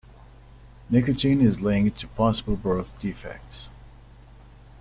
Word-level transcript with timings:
Nicotine 0.89 1.41
is 1.41 1.61
linked 1.61 1.99
to 1.99 2.07
possible 2.07 2.55
birth 2.55 2.99
defects. 2.99 3.69